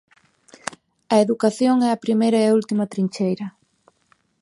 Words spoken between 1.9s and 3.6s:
a primeira e a última trincheira.